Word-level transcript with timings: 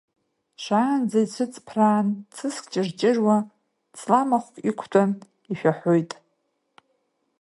Шаанӡа 0.63 1.19
ицәыҵԥраан, 1.25 2.07
ҵыск 2.33 2.63
ҷырҷыруа, 2.71 3.37
ҵламахәк 3.97 4.55
иқәтәан 4.69 5.11
ишәаҳәоит. 5.51 6.11